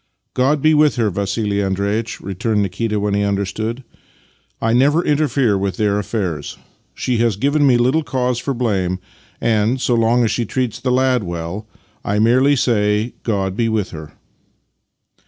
"God 0.33 0.63
be 0.63 0.73
with 0.73 0.95
her, 0.95 1.11
Vassili 1.11 1.61
Andreitch!" 1.61 2.19
returned 2.21 2.63
Nikita 2.63 2.99
when 2.99 3.13
he 3.13 3.21
understood." 3.21 3.83
I 4.69 4.73
never 4.73 5.05
interfere 5.05 5.55
with 5.59 5.77
their 5.77 5.99
affairs. 5.99 6.57
She 6.95 7.17
has 7.17 7.35
given 7.35 7.67
me 7.67 7.77
little 7.77 8.01
cause 8.01 8.39
for 8.39 8.55
blame, 8.55 8.97
and, 9.39 9.79
so 9.79 9.93
long 9.93 10.23
as 10.23 10.31
she 10.31 10.43
treats 10.43 10.79
the 10.79 10.91
lad 10.91 11.23
well, 11.23 11.67
I 12.03 12.17
merely 12.17 12.55
say,' 12.55 13.13
God 13.21 13.55
be 13.55 13.69
with 13.69 13.91
her! 13.91 14.13